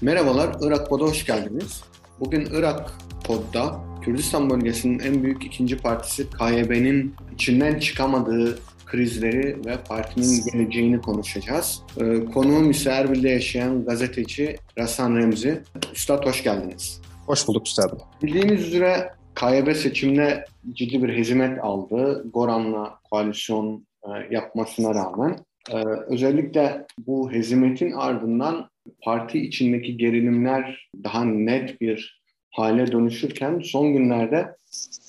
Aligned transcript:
Merhabalar, 0.00 0.56
Irak 0.62 0.88
Pod'a 0.88 1.04
hoş 1.04 1.26
geldiniz. 1.26 1.84
Bugün 2.20 2.48
Irak 2.52 2.90
Pod'da 3.24 3.80
Kürdistan 4.02 4.50
bölgesinin 4.50 4.98
en 4.98 5.22
büyük 5.22 5.44
ikinci 5.44 5.76
partisi 5.76 6.26
KYB'nin 6.30 7.14
içinden 7.34 7.78
çıkamadığı 7.78 8.58
krizleri 8.86 9.66
ve 9.66 9.76
partinin 9.88 10.40
geleceğini 10.52 11.00
konuşacağız. 11.00 11.82
Ee, 12.00 12.24
konuğum 12.24 12.70
ise 12.70 12.90
Erbil'de 12.90 13.28
yaşayan 13.28 13.84
gazeteci 13.84 14.56
Rasan 14.78 15.16
Remzi. 15.16 15.62
Üstad 15.94 16.26
hoş 16.26 16.42
geldiniz. 16.42 17.00
Hoş 17.26 17.48
bulduk 17.48 17.66
üstadım. 17.66 17.98
Bildiğiniz 18.22 18.66
üzere 18.66 19.12
KYB 19.34 19.72
seçimde 19.76 20.44
ciddi 20.72 21.02
bir 21.02 21.18
hizmet 21.18 21.64
aldı. 21.64 22.24
Goran'la 22.34 22.98
koalisyon 23.10 23.86
e, 24.02 24.34
yapmasına 24.34 24.94
rağmen. 24.94 25.44
Ee, 25.70 25.76
özellikle 26.08 26.86
bu 27.06 27.32
hezimetin 27.32 27.92
ardından 27.92 28.68
parti 29.02 29.38
içindeki 29.38 29.96
gerilimler 29.96 30.90
daha 31.04 31.24
net 31.24 31.80
bir 31.80 32.22
hale 32.50 32.92
dönüşürken 32.92 33.58
son 33.58 33.92
günlerde 33.92 34.56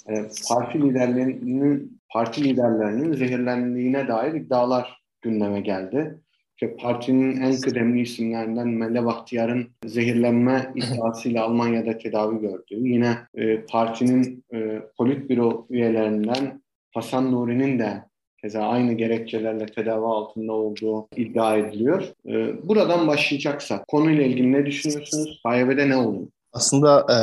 e, 0.10 0.14
parti 0.50 0.82
liderlerinin 0.82 2.02
parti 2.10 2.44
liderlerinin 2.44 3.14
zehirlendiğine 3.14 4.08
dair 4.08 4.34
iddialar 4.34 5.02
gündeme 5.22 5.62
geldi. 5.62 6.20
İşte 6.56 6.76
partinin 6.76 7.42
en 7.42 7.62
kıdemli 7.62 8.02
isimlerinden 8.02 8.68
Mele 8.68 9.06
Bahtiyar'ın 9.06 9.68
zehirlenme 9.86 10.72
iddiasıyla 10.76 11.44
Almanya'da 11.44 11.98
tedavi 11.98 12.42
gördüğü, 12.42 12.88
yine 12.88 13.18
e, 13.34 13.62
partinin 13.62 14.44
e, 14.54 14.82
politbüro 14.98 15.68
üyelerinden 15.70 16.62
Hasan 16.94 17.32
Nuri'nin 17.32 17.80
de 17.80 18.04
keza 18.46 18.62
aynı 18.62 18.94
gerekçelerle 18.94 19.66
tedavi 19.66 20.06
altında 20.06 20.54
olduğu 20.54 21.08
iddia 21.16 21.58
ediliyor. 21.58 22.04
Ee, 22.28 22.68
buradan 22.68 23.08
başlayacaksak 23.08 23.88
konuyla 23.88 24.24
ilgili 24.24 24.52
ne 24.52 24.66
düşünüyorsunuz? 24.66 25.42
KYB'de 25.46 25.90
ne 25.90 25.96
oluyor? 25.96 26.28
Aslında 26.54 27.00
e, 27.00 27.18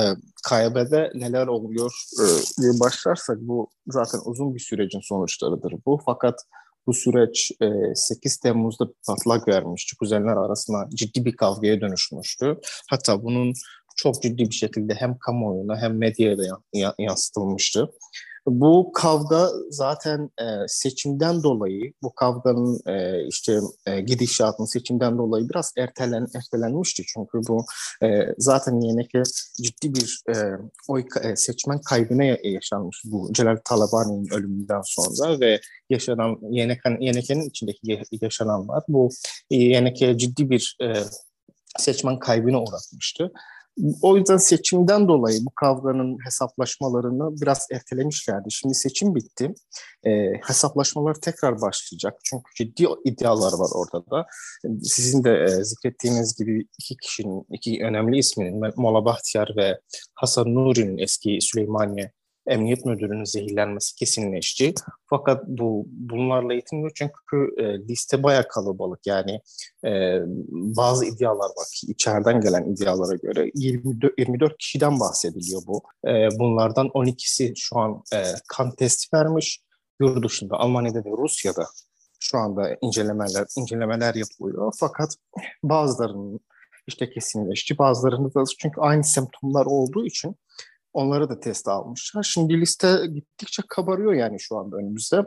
KYB'de 0.48 1.11
neler 1.14 1.46
oluyor 1.46 1.92
e, 2.20 2.24
diye 2.62 2.72
başlarsak 2.80 3.38
bu 3.41 3.69
zaten 3.86 4.20
uzun 4.24 4.55
bir 4.55 4.61
sürecin 4.61 5.00
sonuçlarıdır 5.02 5.74
bu. 5.86 6.00
Fakat 6.06 6.34
bu 6.86 6.92
süreç 6.92 7.52
e, 7.61 7.94
8 7.94 8.36
Temmuz'da 8.36 8.89
patlak 9.06 9.48
vermişti. 9.48 9.96
Kuzenler 9.96 10.36
arasında 10.36 10.89
ciddi 10.94 11.24
bir 11.24 11.36
kavgaya 11.36 11.80
dönüşmüştü. 11.80 12.56
Hatta 12.91 13.22
bunun 13.22 13.52
çok 13.96 14.22
ciddi 14.22 14.44
bir 14.50 14.55
şekilde 14.55 14.94
hem 14.94 15.18
kamuoyuna 15.18 15.77
hem 15.80 15.98
medyaya 15.98 16.36
yansıtılmıştı. 16.98 17.91
Bu 18.46 18.92
kavga 18.94 19.48
zaten 19.70 20.30
e, 20.40 20.44
seçimden 20.66 21.42
dolayı, 21.42 21.92
bu 22.02 22.14
kavganın 22.14 22.80
e, 22.86 23.26
işte 23.26 23.58
e, 23.86 24.00
gidişatının 24.00 24.66
seçimden 24.66 25.18
dolayı 25.18 25.48
biraz 25.48 25.72
ertelen 25.78 26.26
ertelenmişti. 26.34 27.02
Çünkü 27.06 27.38
bu 27.48 27.64
e, 28.02 28.34
zaten 28.38 28.80
YNK 28.80 29.24
ciddi 29.62 29.94
bir 29.94 30.22
e, 30.28 30.34
oy 30.88 31.04
e, 31.22 31.36
seçmen 31.36 31.80
kaybına 31.80 32.24
yaşanmış 32.24 33.02
bu 33.04 33.32
Celal 33.32 33.56
Talabani'nin 33.64 34.34
ölümünden 34.34 34.82
sonra 34.84 35.40
ve 35.40 35.60
yaşanan 35.90 36.38
YNK'nin 36.50 37.00
YNK'nin 37.00 37.48
içindeki 37.48 38.02
yaşananlar 38.22 38.82
bu 38.88 39.08
YNK'ye 39.50 40.18
ciddi 40.18 40.50
bir 40.50 40.77
e, 40.82 40.92
seçmen 41.78 42.18
kaybına 42.18 42.62
uğratmıştı. 42.62 43.32
O 44.02 44.16
yüzden 44.16 44.36
seçimden 44.36 45.08
dolayı 45.08 45.38
bu 45.44 45.50
kavganın 45.50 46.18
hesaplaşmalarını 46.24 47.40
biraz 47.40 47.66
ertelemişlerdi. 47.72 48.50
Şimdi 48.50 48.74
seçim 48.74 49.14
bitti. 49.14 49.54
E, 50.04 50.10
hesaplaşmalar 50.46 51.14
tekrar 51.14 51.60
başlayacak. 51.60 52.14
Çünkü 52.24 52.44
ciddi 52.56 52.86
iddialar 53.04 53.52
var 53.52 53.70
orada 53.74 54.10
da. 54.10 54.26
Sizin 54.82 55.24
de 55.24 55.44
e, 55.44 55.64
zikrettiğiniz 55.64 56.36
gibi 56.36 56.66
iki 56.78 56.96
kişinin, 56.96 57.46
iki 57.52 57.84
önemli 57.84 58.18
isminin 58.18 58.62
Mola 58.76 59.04
Bahtiyar 59.04 59.52
ve 59.56 59.80
Hasan 60.14 60.54
Nuri'nin 60.54 60.98
eski 60.98 61.38
Süleymaniye 61.40 62.12
emniyet 62.46 62.86
müdürünün 62.86 63.24
zehirlenmesi 63.24 63.94
kesinleşti. 63.94 64.74
Fakat 65.06 65.44
bu 65.46 65.86
bunlarla 65.89 66.55
yetinmiyor 66.55 66.92
çünkü 66.94 67.55
e, 67.58 67.89
liste 67.89 68.22
bayağı 68.22 68.48
kalabalık. 68.48 69.06
Yani 69.06 69.40
e, 69.84 70.20
bazı 70.50 71.05
iddialar 71.05 71.48
var 71.48 71.67
ki 71.74 71.86
içeriden 71.86 72.40
gelen 72.40 72.64
iddialara 72.64 73.17
göre 73.17 73.50
24, 73.55 74.18
24 74.18 74.58
kişiden 74.58 75.00
bahsediliyor 75.00 75.62
bu. 75.67 75.83
E, 76.08 76.28
bunlardan 76.39 76.86
12'si 76.86 77.52
şu 77.56 77.78
an 77.78 78.02
e, 78.14 78.22
kan 78.48 78.74
testi 78.74 79.17
vermiş. 79.17 79.62
Yurt 80.00 80.24
dışında 80.24 80.56
Almanya'da 80.56 80.98
ve 80.98 81.11
Rusya'da 81.11 81.67
şu 82.20 82.38
anda 82.38 82.77
incelemeler 82.80 83.46
incelemeler 83.56 84.14
yapılıyor. 84.14 84.72
Fakat 84.80 85.17
bazılarının 85.62 86.40
işte 86.86 87.11
kesinleşti. 87.11 87.78
Bazılarında 87.78 88.34
da 88.34 88.44
çünkü 88.58 88.80
aynı 88.80 89.05
semptomlar 89.05 89.67
olduğu 89.67 90.06
için 90.06 90.36
Onları 90.92 91.29
da 91.29 91.41
test 91.41 91.69
almışlar. 91.69 92.23
Şimdi 92.23 92.61
liste 92.61 93.07
gittikçe 93.14 93.63
kabarıyor 93.69 94.13
yani 94.13 94.41
şu 94.41 94.58
anda 94.58 94.77
önümüzde. 94.77 95.25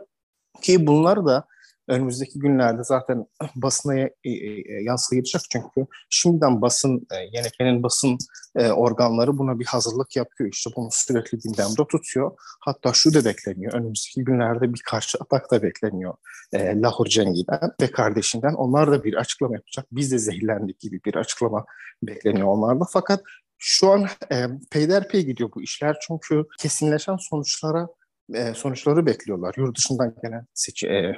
Ki 0.62 0.88
bunlar 0.88 1.26
da 1.26 1.48
önümüzdeki 1.88 2.40
günlerde 2.40 2.84
zaten 2.84 3.26
basına 3.56 4.00
e, 4.00 4.10
e, 4.24 4.84
yansıyacak 4.84 5.42
çünkü 5.52 5.88
şimdiden 6.10 6.62
basın, 6.62 7.08
e, 7.12 7.38
YNK'nin 7.38 7.84
basın 7.84 8.18
organları 8.56 9.38
buna 9.38 9.60
bir 9.60 9.66
hazırlık 9.66 10.16
yapıyor. 10.16 10.50
İşte 10.54 10.70
bunu 10.76 10.90
sürekli 10.92 11.38
gündemde 11.38 11.88
tutuyor. 11.88 12.32
Hatta 12.60 12.94
şu 12.94 13.14
da 13.14 13.26
bekleniyor. 13.26 13.74
Önümüzdeki 13.74 14.24
günlerde 14.24 14.74
bir 14.74 14.82
karşı 14.86 15.18
atak 15.22 15.52
da 15.52 15.64
bekleniyor 15.64 16.14
Lahor 16.54 17.06
Cengi'den 17.06 17.72
ve 17.82 17.92
kardeşinden. 17.92 18.54
Onlar 18.54 18.92
da 18.92 19.04
bir 19.04 19.14
açıklama 19.14 19.56
yapacak. 19.56 19.86
Biz 19.92 20.12
de 20.12 20.18
zehirlendik 20.18 20.80
gibi 20.80 21.02
bir 21.06 21.16
açıklama 21.16 21.66
bekleniyor 22.04 22.48
onlarda. 22.48 22.86
Fakat 22.94 23.22
şu 23.58 23.92
an 23.92 24.08
e, 24.32 24.46
peyderpey 24.72 25.26
gidiyor 25.26 25.50
bu 25.56 25.62
işler 25.62 25.98
çünkü 26.08 26.46
kesinleşen 26.60 27.16
sonuçlara 27.16 27.88
e, 28.34 28.54
sonuçları 28.54 29.06
bekliyorlar. 29.06 29.56
Yurt 29.58 29.78
dışından 29.78 30.16
gelen 30.24 30.46
seçi, 30.54 30.88
e, 30.88 31.16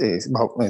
e, 0.00 0.18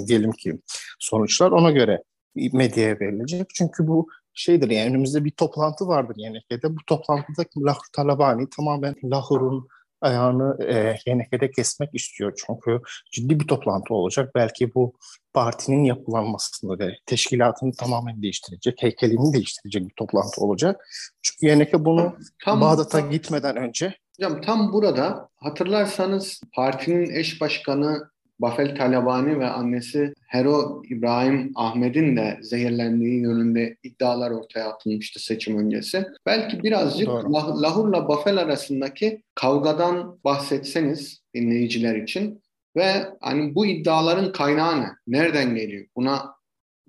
diyelim 0.06 0.32
ki 0.32 0.58
sonuçlar 0.98 1.50
ona 1.50 1.70
göre 1.70 2.02
medyaya 2.34 3.00
verilecek. 3.00 3.50
Çünkü 3.54 3.86
bu 3.86 4.08
şeydir 4.34 4.70
yani 4.70 4.90
önümüzde 4.90 5.24
bir 5.24 5.30
toplantı 5.30 5.86
vardır 5.86 6.16
YNK'de. 6.18 6.76
Bu 6.76 6.78
toplantıda 6.86 7.44
Lahur 7.56 7.86
Talabani 7.92 8.48
tamamen 8.50 8.94
Lahur'un 9.04 9.68
ayağını 10.04 10.64
e, 10.64 10.96
YNK'de 11.06 11.50
kesmek 11.50 11.94
istiyor. 11.94 12.32
Çünkü 12.46 12.80
ciddi 13.12 13.40
bir 13.40 13.46
toplantı 13.46 13.94
olacak. 13.94 14.30
Belki 14.34 14.74
bu 14.74 14.94
partinin 15.34 15.84
yapılanmasını 15.84 16.78
ve 16.78 16.96
teşkilatını 17.06 17.72
tamamen 17.72 18.22
değiştirecek, 18.22 18.82
heykelini 18.82 19.32
değiştirecek 19.32 19.88
bir 19.88 19.94
toplantı 19.94 20.40
olacak. 20.40 20.86
Çünkü 21.22 21.46
YNK 21.46 21.72
bunu 21.72 22.16
tam, 22.44 22.60
Bağdat'a 22.60 23.00
tam, 23.00 23.10
gitmeden 23.10 23.56
önce... 23.56 23.94
Hocam 24.18 24.40
tam 24.40 24.72
burada 24.72 25.28
hatırlarsanız 25.36 26.40
partinin 26.56 27.14
eş 27.14 27.40
başkanı 27.40 28.13
Bafel 28.38 28.76
Talabani 28.76 29.40
ve 29.40 29.46
annesi 29.46 30.12
Hero 30.26 30.82
İbrahim 30.90 31.52
Ahmet'in 31.54 32.16
de 32.16 32.38
zehirlendiği 32.42 33.20
yönünde 33.20 33.76
iddialar 33.82 34.30
ortaya 34.30 34.68
atılmıştı 34.68 35.24
seçim 35.24 35.58
öncesi. 35.58 36.06
Belki 36.26 36.62
birazcık 36.62 37.06
Doğru. 37.06 37.32
Lahur'la 37.62 38.08
Bafel 38.08 38.38
arasındaki 38.38 39.22
kavgadan 39.34 40.18
bahsetseniz 40.24 41.20
dinleyiciler 41.34 41.96
için 41.96 42.42
ve 42.76 43.06
hani 43.20 43.54
bu 43.54 43.66
iddiaların 43.66 44.32
kaynağı 44.32 44.80
ne? 44.80 44.88
Nereden 45.06 45.54
geliyor? 45.54 45.86
Buna 45.96 46.34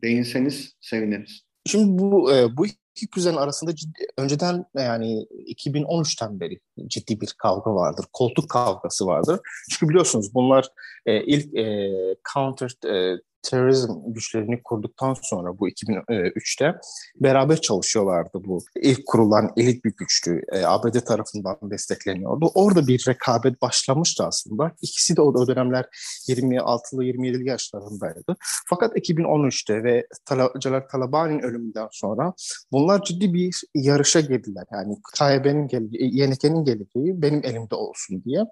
değinseniz 0.01 0.75
seviniriz. 0.81 1.41
Şimdi 1.65 2.01
bu 2.01 2.33
e, 2.33 2.57
bu 2.57 2.65
iki 2.95 3.09
kuzen 3.09 3.35
arasında 3.35 3.75
ciddi, 3.75 4.07
önceden 4.17 4.65
yani 4.75 5.27
2013'ten 5.47 6.39
beri 6.39 6.59
ciddi 6.87 7.21
bir 7.21 7.35
kavga 7.37 7.75
vardır. 7.75 8.05
Koltuk 8.13 8.49
kavgası 8.49 9.05
vardır. 9.05 9.39
Çünkü 9.71 9.89
biliyorsunuz 9.89 10.33
bunlar 10.33 10.67
e, 11.05 11.23
ilk 11.23 11.55
e, 11.55 11.91
counter 12.33 12.71
e, 12.87 13.19
terörizm 13.45 13.93
güçlerini 14.07 14.63
kurduktan 14.63 15.15
sonra 15.21 15.59
bu 15.59 15.69
2003'te 15.69 16.75
beraber 17.15 17.61
çalışıyorlardı 17.61 18.31
bu. 18.33 18.59
ilk 18.81 19.05
kurulan 19.05 19.51
elit 19.57 19.85
bir 19.85 19.93
güçtü. 19.97 20.41
E, 20.51 20.65
ABD 20.65 20.99
tarafından 20.99 21.57
destekleniyordu. 21.63 22.51
Orada 22.55 22.87
bir 22.87 23.05
rekabet 23.07 23.61
başlamıştı 23.61 24.25
aslında. 24.25 24.71
İkisi 24.81 25.17
de 25.17 25.21
o, 25.21 25.47
dönemler 25.47 25.85
26'lı 26.27 27.03
27'li 27.03 27.47
yaşlarındaydı. 27.47 28.35
Fakat 28.69 28.97
2013'te 28.97 29.83
ve 29.83 30.07
Tala, 30.25 30.51
Celal 30.59 30.81
Talabani'nin 30.91 31.43
ölümünden 31.43 31.87
sonra 31.91 32.33
bunlar 32.71 32.84
ciddi 33.03 33.33
bir 33.33 33.61
yarışa 33.75 34.19
girdiler. 34.19 34.63
Yani 34.71 34.97
KYB'nin 35.17 35.67
geleceği, 35.67 36.19
YNK'nin 36.19 36.65
geleceği 36.65 37.21
benim 37.21 37.41
elimde 37.45 37.75
olsun 37.75 38.23
diye 38.23 38.45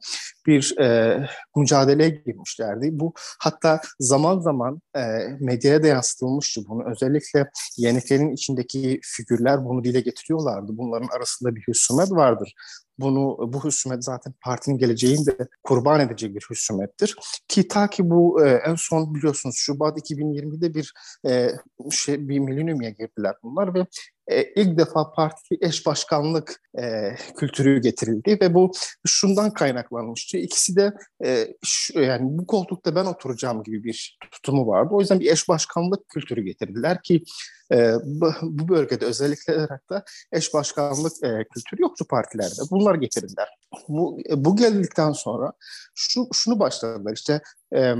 bir 0.47 0.77
e, 0.79 1.19
mücadeleye 1.55 2.09
girmişlerdi. 2.09 2.89
Bu 2.91 3.13
hatta 3.39 3.81
zaman 3.99 4.39
zaman 4.39 4.81
e, 4.95 5.01
medyaya 5.39 5.83
da 5.83 5.87
yansıtılmıştı 5.87 6.61
bunu. 6.67 6.91
Özellikle 6.91 7.49
YNK'nin 7.77 8.33
içindeki 8.33 8.99
figürler 9.03 9.65
bunu 9.65 9.83
dile 9.83 10.01
getiriyorlardı. 10.01 10.77
Bunların 10.77 11.09
arasında 11.17 11.55
bir 11.55 11.63
husumet 11.67 12.11
vardır. 12.11 12.53
bunu 12.99 13.53
bu 13.53 13.59
husumet 13.59 14.03
zaten 14.03 14.33
partinin 14.41 14.77
geleceğini 14.77 15.25
de 15.25 15.47
kurban 15.63 15.99
edecek 15.99 16.35
bir 16.35 16.45
husumettir. 16.49 17.15
Ki 17.47 17.67
ta 17.67 17.89
ki 17.89 18.09
bu 18.09 18.45
e, 18.45 18.49
en 18.49 18.75
son 18.75 19.15
biliyorsunuz 19.15 19.55
Şubat 19.57 19.97
2020'de 19.97 20.73
bir 20.73 20.93
e, 21.27 21.49
şey 21.91 22.29
bir 22.29 22.39
milenyumya 22.39 22.89
girdiler 22.89 23.35
bunlar 23.43 23.73
ve 23.73 23.85
e, 24.27 24.43
ilk 24.43 24.77
defa 24.77 25.11
parti 25.11 25.57
eş 25.61 25.85
başkanlık 25.85 26.61
e, 26.79 27.15
kültürü 27.37 27.81
getirildi 27.81 28.37
ve 28.41 28.53
bu 28.53 28.71
şundan 29.07 29.53
kaynaklanmıştı. 29.53 30.37
İkisi 30.37 30.75
de 30.75 30.93
e, 31.25 31.47
şu, 31.63 31.99
yani 31.99 32.21
bu 32.23 32.47
koltukta 32.47 32.95
ben 32.95 33.05
oturacağım 33.05 33.63
gibi 33.63 33.83
bir 33.83 34.17
tutumu 34.31 34.67
vardı. 34.67 34.89
O 34.91 34.99
yüzden 34.99 35.19
bir 35.19 35.31
eş 35.31 35.49
başkanlık 35.49 36.09
kültürü 36.09 36.41
getirdiler 36.41 37.01
ki 37.01 37.23
e, 37.71 37.93
bu, 38.03 38.33
bölgede 38.69 39.05
özellikle 39.05 39.53
Irak'ta 39.55 40.03
eş 40.31 40.53
başkanlık 40.53 41.13
e, 41.23 41.29
kültürü 41.53 41.81
yoktu 41.81 42.05
partilerde. 42.09 42.61
Bunlar 42.71 42.95
getirdiler. 42.95 43.49
Bu, 43.87 44.17
bu 44.35 44.55
geldikten 44.55 45.11
sonra 45.11 45.53
şu 45.95 46.27
şunu 46.33 46.59
başladılar 46.59 47.13
işte 47.13 47.41
e, 47.75 47.95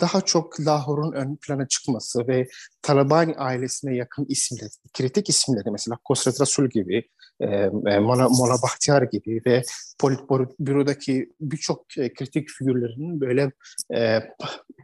daha 0.00 0.20
çok 0.20 0.60
Lahor'un 0.60 1.12
ön 1.12 1.36
plana 1.36 1.68
çıkması 1.68 2.28
ve 2.28 2.48
Talabani 2.82 3.34
ailesine 3.34 3.96
yakın 3.96 4.26
isimleri, 4.28 4.70
kritik 4.92 5.28
isimleri 5.28 5.70
mesela 5.70 5.96
Kosret 6.04 6.40
Rasul 6.40 6.68
gibi, 6.68 7.08
e, 7.40 7.46
e 7.86 7.98
Mola, 7.98 8.28
Mola 8.28 8.62
Bahtiyar 8.62 9.02
gibi 9.02 9.42
ve 9.46 9.62
Politbüro'daki 10.00 11.32
birçok 11.40 11.98
e, 11.98 12.14
kritik 12.14 12.48
figürlerinin 12.48 13.20
böyle 13.20 13.52
e, 13.94 14.18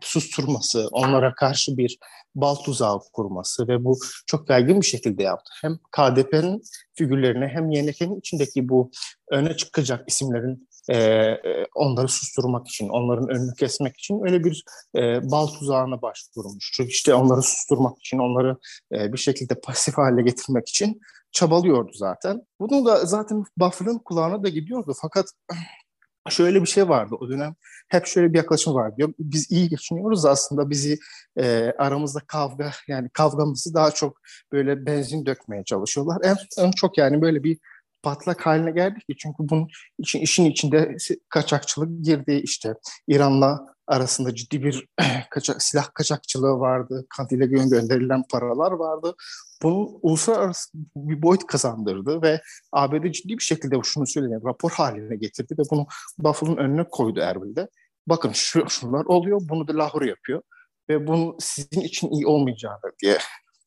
susturması, 0.00 0.88
onlara 0.92 1.34
karşı 1.34 1.76
bir 1.76 1.98
bal 2.34 2.54
tuzağı 2.54 2.98
kurması 3.12 3.68
ve 3.68 3.84
bu 3.84 3.98
çok 4.26 4.50
yaygın 4.50 4.80
bir 4.80 4.86
şekilde 4.86 5.22
yaptı. 5.22 5.50
Hem 5.62 5.78
KDP'nin 5.78 6.62
figürlerine 6.94 7.48
hem 7.48 7.70
YNK'nin 7.70 8.18
içindeki 8.18 8.68
bu 8.68 8.90
öne 9.30 9.56
çıkacak 9.56 10.08
isimlerin 10.08 10.67
e, 10.88 10.96
e, 10.96 11.66
onları 11.74 12.08
susturmak 12.08 12.68
için, 12.68 12.88
onların 12.88 13.28
önünü 13.28 13.54
kesmek 13.54 13.96
için 13.96 14.20
öyle 14.24 14.44
bir 14.44 14.64
e, 14.96 15.30
bal 15.30 15.46
tuzağına 15.46 16.02
başvurmuş. 16.02 16.72
Çünkü 16.76 16.90
işte 16.90 17.14
onları 17.14 17.42
susturmak 17.42 17.98
için, 17.98 18.18
onları 18.18 18.56
e, 18.92 19.12
bir 19.12 19.18
şekilde 19.18 19.60
pasif 19.60 19.98
hale 19.98 20.22
getirmek 20.22 20.68
için 20.68 21.00
çabalıyordu 21.32 21.90
zaten. 21.94 22.42
Bunu 22.60 22.86
da 22.86 23.06
zaten 23.06 23.44
Buffalo'nın 23.56 23.98
kulağına 23.98 24.42
da 24.42 24.48
gidiyordu. 24.48 24.92
Fakat 25.02 25.26
şöyle 26.28 26.62
bir 26.62 26.66
şey 26.66 26.88
vardı 26.88 27.14
o 27.20 27.28
dönem. 27.28 27.54
Hep 27.88 28.06
şöyle 28.06 28.32
bir 28.32 28.38
yaklaşım 28.38 28.74
var 28.74 28.96
diyor. 28.96 29.12
Biz 29.18 29.50
iyi 29.50 29.68
geçiniyoruz 29.68 30.24
aslında 30.24 30.70
bizi 30.70 30.98
e, 31.36 31.72
aramızda 31.78 32.20
kavga 32.26 32.72
yani 32.88 33.08
kavgamızı 33.12 33.74
daha 33.74 33.90
çok 33.90 34.20
böyle 34.52 34.86
benzin 34.86 35.26
dökmeye 35.26 35.64
çalışıyorlar. 35.64 36.18
En, 36.22 36.36
en 36.64 36.70
çok 36.70 36.98
yani 36.98 37.22
böyle 37.22 37.42
bir 37.44 37.58
patlak 38.02 38.46
haline 38.46 38.70
geldi 38.70 38.98
ki 38.98 39.16
çünkü 39.18 39.36
bunun 39.38 39.68
için 39.98 40.20
işin 40.20 40.44
içinde 40.44 40.96
kaçakçılık 41.28 42.04
girdi 42.04 42.40
işte 42.44 42.74
İran'la 43.08 43.66
arasında 43.86 44.34
ciddi 44.34 44.62
bir 44.62 44.86
kaçak, 45.30 45.62
silah 45.62 45.94
kaçakçılığı 45.94 46.60
vardı. 46.60 47.06
Kandil'e 47.16 47.46
gönderilen 47.46 48.22
paralar 48.30 48.72
vardı. 48.72 49.14
Bunun 49.62 49.98
uluslararası 50.02 50.70
bir 50.96 51.22
boyut 51.22 51.46
kazandırdı 51.46 52.22
ve 52.22 52.40
ABD 52.72 53.10
ciddi 53.12 53.38
bir 53.38 53.42
şekilde 53.42 53.76
şunu 53.84 54.06
söyleyeyim 54.06 54.42
rapor 54.44 54.70
haline 54.70 55.16
getirdi 55.16 55.54
ve 55.58 55.62
bunu 55.70 55.86
Buffalo'nun 56.18 56.56
önüne 56.56 56.84
koydu 56.84 57.20
Erbil'de. 57.20 57.68
Bakın 58.06 58.32
şu, 58.32 58.70
şunlar 58.70 59.04
oluyor, 59.04 59.40
bunu 59.48 59.68
da 59.68 59.78
Lahore 59.78 60.08
yapıyor 60.08 60.42
ve 60.88 61.06
bunun 61.06 61.36
sizin 61.38 61.80
için 61.80 62.10
iyi 62.10 62.26
olmayacağını 62.26 62.92
diye 63.02 63.18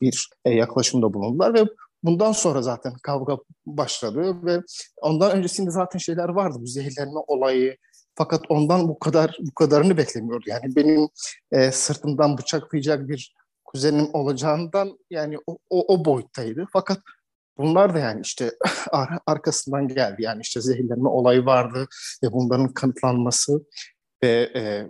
bir 0.02 0.30
e, 0.46 0.50
yaklaşımda 0.52 1.14
bulundular 1.14 1.54
ve 1.54 1.66
Bundan 2.04 2.32
sonra 2.32 2.62
zaten 2.62 2.94
kavga 3.04 3.38
başladı 3.66 4.46
ve 4.46 4.62
ondan 5.02 5.32
öncesinde 5.38 5.72
zaten 5.72 6.00
şeyler 6.00 6.30
vardı 6.30 6.58
bu 6.62 6.68
zehirlenme 6.68 7.20
olayı. 7.28 7.78
Fakat 8.16 8.42
ondan 8.50 8.88
bu 8.88 9.00
kadar 9.00 9.38
bu 9.40 9.54
kadarını 9.54 9.98
beklemiyordu. 9.98 10.44
Yani 10.48 10.76
benim 10.76 11.08
e, 11.52 11.72
sırtımdan 11.72 12.38
bıçaklayacak 12.38 13.08
bir 13.10 13.34
kuzenim 13.66 14.10
olacağından 14.14 15.00
yani 15.10 15.38
o, 15.48 15.58
o, 15.70 15.94
o 15.94 16.06
boyuttaydı. 16.06 16.66
Fakat 16.74 17.00
bunlar 17.58 17.94
da 17.94 18.00
yani 18.00 18.22
işte 18.22 18.52
ar- 18.92 19.20
arkasından 19.26 19.88
geldi. 19.88 20.24
Yani 20.24 20.42
işte 20.42 20.62
zehirlenme 20.62 21.10
olayı 21.10 21.46
vardı 21.46 21.88
ve 22.24 22.32
bunların 22.32 22.74
kanıtlanması 22.74 23.62
ve 24.24 24.52
e, 24.56 24.90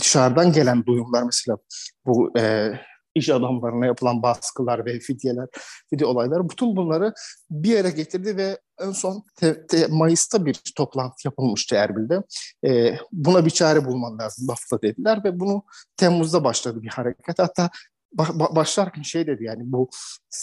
dışarıdan 0.00 0.52
gelen 0.52 0.86
duyumlar 0.86 1.22
mesela 1.22 1.58
bu 2.06 2.38
e, 2.38 2.72
iş 3.14 3.28
adamlarına 3.28 3.86
yapılan 3.86 4.22
baskılar 4.22 4.86
ve 4.86 4.98
fidyeler, 4.98 5.48
fidye 5.90 6.06
olayları 6.06 6.48
bütün 6.48 6.76
bunları 6.76 7.12
bir 7.50 7.68
yere 7.68 7.90
getirdi 7.90 8.36
ve 8.36 8.58
en 8.80 8.92
son 8.92 9.24
te, 9.36 9.66
te, 9.66 9.86
Mayıs'ta 9.90 10.46
bir 10.46 10.60
toplantı 10.76 11.16
yapılmıştı 11.24 11.74
Erbil'de. 11.74 12.22
E, 12.66 12.96
buna 13.12 13.46
bir 13.46 13.50
çare 13.50 13.84
bulman 13.84 14.18
lazım 14.18 14.48
Bafta 14.48 14.82
dediler 14.82 15.24
ve 15.24 15.40
bunu 15.40 15.62
Temmuz'da 15.96 16.44
başladı 16.44 16.82
bir 16.82 16.88
hareket. 16.88 17.38
Hatta 17.38 17.70
ba- 18.16 18.56
başlarken 18.56 19.02
şey 19.02 19.26
dedi 19.26 19.44
yani 19.44 19.62
bu 19.64 19.90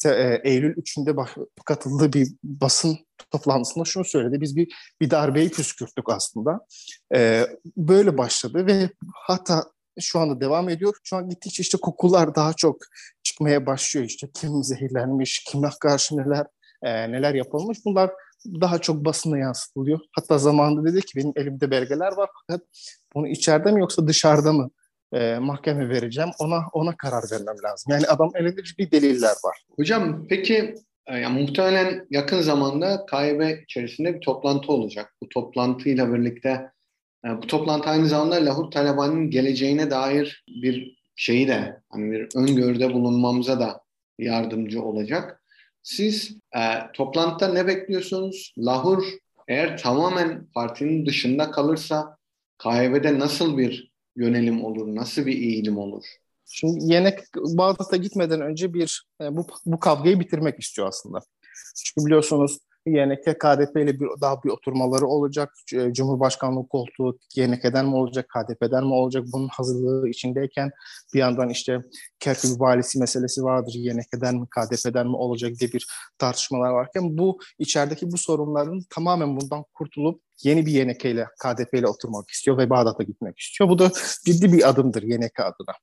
e, 0.05 0.41
Eylül 0.43 0.75
3'ünde 0.77 1.15
baş, 1.15 1.29
katıldığı 1.65 2.13
bir 2.13 2.27
basın 2.43 2.97
toplantısında 3.31 3.85
şunu 3.85 4.05
söyledi. 4.05 4.41
Biz 4.41 4.55
bir, 4.55 4.73
bir 5.01 5.09
darbeyi 5.09 5.49
püskürttük 5.49 6.09
aslında. 6.09 6.65
E, 7.15 7.47
böyle 7.77 8.17
başladı 8.17 8.67
ve 8.67 8.89
hatta 9.13 9.63
şu 9.99 10.19
anda 10.19 10.41
devam 10.41 10.69
ediyor. 10.69 10.93
Şu 11.03 11.15
an 11.15 11.29
gittikçe 11.29 11.61
işte 11.61 11.77
kokular 11.77 12.35
daha 12.35 12.53
çok 12.53 12.77
çıkmaya 13.23 13.65
başlıyor. 13.65 14.07
İşte 14.07 14.27
kim 14.33 14.63
zehirlenmiş, 14.63 15.43
kime 15.43 15.69
karşı 15.79 16.17
neler 16.17 16.45
e, 16.83 17.11
neler 17.11 17.33
yapılmış. 17.33 17.77
Bunlar 17.85 18.11
daha 18.61 18.79
çok 18.79 19.05
basına 19.05 19.37
yansıtılıyor. 19.37 19.99
Hatta 20.11 20.37
zamanında 20.37 20.91
dedi 20.93 21.01
ki 21.01 21.15
benim 21.15 21.33
elimde 21.35 21.71
belgeler 21.71 22.11
var 22.11 22.29
fakat 22.41 22.65
bunu 23.15 23.27
içeride 23.27 23.71
mi 23.71 23.79
yoksa 23.79 24.07
dışarıda 24.07 24.53
mı 24.53 24.69
e, 25.13 25.37
mahkeme 25.39 25.89
vereceğim 25.89 26.29
ona 26.39 26.61
ona 26.73 26.97
karar 26.97 27.23
vermem 27.31 27.55
lazım. 27.63 27.93
Yani 27.93 28.07
adam 28.07 28.31
elinde 28.35 28.61
bir 28.77 28.91
deliller 28.91 29.35
var. 29.43 29.65
Hocam 29.75 30.25
peki 30.29 30.75
e, 31.07 31.17
yani 31.17 31.41
muhtemelen 31.41 32.07
yakın 32.09 32.41
zamanda 32.41 33.05
KYB 33.05 33.63
içerisinde 33.63 34.15
bir 34.15 34.21
toplantı 34.21 34.71
olacak. 34.71 35.13
Bu 35.23 35.29
toplantıyla 35.29 36.13
birlikte 36.13 36.71
bu 37.25 37.47
toplantı 37.47 37.89
aynı 37.89 38.07
zamanda 38.07 38.35
Lahut 38.35 38.73
Talabani'nin 38.73 39.29
geleceğine 39.29 39.91
dair 39.91 40.43
bir 40.47 40.97
şeyi 41.15 41.47
de 41.47 41.81
hani 41.89 42.11
bir 42.11 42.27
öngörüde 42.35 42.93
bulunmamıza 42.93 43.59
da 43.59 43.81
yardımcı 44.19 44.81
olacak. 44.81 45.41
Siz 45.83 46.37
e, 46.55 46.61
toplantıda 46.93 47.53
ne 47.53 47.67
bekliyorsunuz? 47.67 48.53
Lahur 48.57 49.03
eğer 49.47 49.77
tamamen 49.77 50.45
partinin 50.45 51.05
dışında 51.05 51.51
kalırsa 51.51 52.17
KYB'de 52.63 53.19
nasıl 53.19 53.57
bir 53.57 53.91
yönelim 54.15 54.63
olur? 54.63 54.95
Nasıl 54.95 55.25
bir 55.25 55.37
eğilim 55.37 55.77
olur? 55.77 56.03
Şimdi 56.45 56.93
Yenek 56.93 57.19
Bağdat'a 57.35 57.97
gitmeden 57.97 58.41
önce 58.41 58.73
bir 58.73 59.05
e, 59.21 59.35
bu, 59.35 59.47
bu 59.65 59.79
kavgayı 59.79 60.19
bitirmek 60.19 60.59
istiyor 60.59 60.87
aslında. 60.87 61.19
Çünkü 61.85 62.05
biliyorsunuz 62.05 62.57
YNK 62.85 63.39
KDP 63.39 63.77
ile 63.77 63.99
bir, 63.99 64.07
daha 64.21 64.43
bir 64.43 64.49
oturmaları 64.49 65.07
olacak. 65.07 65.53
Cumhurbaşkanlığı 65.91 66.67
koltuğu 66.67 67.17
YNK'den 67.35 67.85
mi 67.85 67.95
olacak, 67.95 68.29
KDP'den 68.29 68.83
mi 68.83 68.93
olacak? 68.93 69.23
Bunun 69.33 69.47
hazırlığı 69.47 70.09
içindeyken 70.09 70.71
bir 71.13 71.19
yandan 71.19 71.49
işte 71.49 71.81
Kerkük 72.19 72.61
valisi 72.61 72.99
meselesi 72.99 73.43
vardır. 73.43 73.73
YNK'den 73.75 74.35
mi, 74.35 74.47
KDP'den 74.47 75.07
mi 75.07 75.15
olacak 75.15 75.51
diye 75.59 75.71
bir 75.71 75.87
tartışmalar 76.17 76.69
varken 76.69 77.17
bu 77.17 77.39
içerideki 77.59 78.11
bu 78.11 78.17
sorunların 78.17 78.79
tamamen 78.89 79.37
bundan 79.37 79.65
kurtulup 79.73 80.21
yeni 80.43 80.65
bir 80.65 80.71
YNK 80.71 81.05
ile 81.05 81.27
KDP 81.43 81.73
ile 81.73 81.87
oturmak 81.87 82.29
istiyor 82.29 82.57
ve 82.57 82.69
Bağdat'a 82.69 83.03
gitmek 83.03 83.39
istiyor. 83.39 83.69
Bu 83.69 83.79
da 83.79 83.91
ciddi 84.25 84.53
bir 84.53 84.69
adımdır 84.69 85.03
YNK 85.03 85.39
adına. 85.39 85.75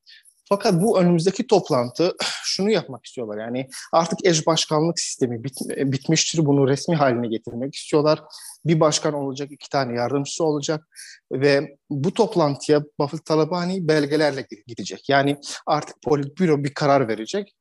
Fakat 0.53 0.83
bu 0.83 1.01
önümüzdeki 1.01 1.47
toplantı 1.47 2.13
şunu 2.45 2.71
yapmak 2.71 3.07
istiyorlar. 3.07 3.39
Yani 3.39 3.69
artık 3.93 4.27
eş 4.27 4.47
başkanlık 4.47 5.01
sistemi 5.01 5.45
bit, 5.45 5.59
bitmiştir. 5.69 6.47
Bunu 6.47 6.69
resmi 6.69 6.97
haline 6.97 7.29
getirmek 7.29 7.75
istiyorlar. 7.75 8.23
Bir 8.65 8.81
başkan 8.81 9.15
olacak, 9.15 9.53
iki 9.53 9.69
tane 9.69 9.97
yardımcısı 9.97 10.45
olacak 10.45 10.89
ve 11.33 11.77
bu 11.91 12.15
toplantıya 12.15 12.83
Bafıl 12.99 13.19
Talabani 13.19 13.89
belgelerle 13.89 14.47
gidecek. 14.67 15.09
Yani 15.09 15.37
artık 15.67 15.97
politbüro 16.03 16.65
bir 16.65 16.75
karar 16.75 17.09
verecek. 17.09 17.55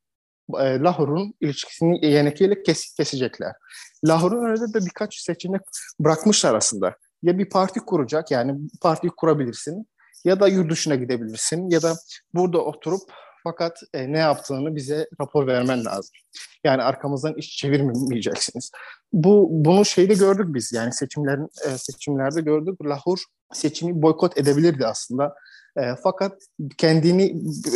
E, 0.59 0.79
Lahor'un 0.79 1.33
ilişkisini 1.41 2.05
YNK 2.05 2.41
ile 2.41 2.63
kes, 2.63 2.95
kesecekler. 2.95 3.51
Lahor'un 4.07 4.45
önünde 4.45 4.73
de 4.73 4.85
birkaç 4.85 5.15
seçenek 5.15 5.61
bırakmışlar 5.99 6.55
aslında. 6.55 6.95
Ya 7.23 7.37
bir 7.37 7.49
parti 7.49 7.79
kuracak 7.79 8.31
yani 8.31 8.55
partiyi 8.81 9.11
kurabilirsin 9.17 9.87
ya 10.25 10.39
da 10.39 10.47
yurt 10.47 10.71
dışına 10.71 10.95
gidebilirsin 10.95 11.69
ya 11.69 11.81
da 11.81 11.95
burada 12.33 12.59
oturup 12.59 13.01
fakat 13.43 13.79
e, 13.93 14.11
ne 14.11 14.19
yaptığını 14.19 14.75
bize 14.75 15.07
rapor 15.21 15.47
vermen 15.47 15.85
lazım. 15.85 16.11
Yani 16.63 16.83
arkamızdan 16.83 17.33
iş 17.33 17.57
çevirmeyeceksiniz. 17.57 18.71
Bu 19.13 19.47
bunu 19.51 19.85
şeyde 19.85 20.13
gördük 20.13 20.45
biz 20.47 20.73
yani 20.73 20.93
seçimlerin 20.93 21.47
e, 21.65 21.77
seçimlerde 21.77 22.41
gördük. 22.41 22.85
Lahur 22.85 23.19
seçimi 23.53 24.01
boykot 24.01 24.37
edebilirdi 24.37 24.85
aslında. 24.85 25.35
E, 25.77 25.81
fakat 26.03 26.41
kendini 26.77 27.25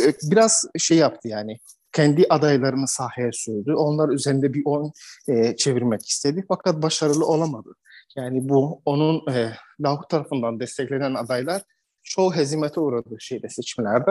e, 0.06 0.14
biraz 0.30 0.64
şey 0.78 0.96
yaptı 0.96 1.28
yani 1.28 1.58
kendi 1.92 2.26
adaylarını 2.30 2.88
sahaya 2.88 3.30
sürdü. 3.32 3.74
Onlar 3.74 4.08
üzerinde 4.08 4.54
bir 4.54 4.62
oyun 4.64 4.92
e, 5.28 5.56
çevirmek 5.56 6.06
istedi 6.08 6.44
fakat 6.48 6.82
başarılı 6.82 7.26
olamadı. 7.26 7.68
Yani 8.16 8.48
bu 8.48 8.82
onun 8.84 9.32
e, 9.32 9.52
Lahur 9.80 10.02
tarafından 10.02 10.60
desteklenen 10.60 11.14
adaylar 11.14 11.62
çoğu 12.06 12.34
hezimete 12.34 12.80
uğradı 12.80 13.16
şeyde 13.18 13.48
seçimlerde. 13.48 14.10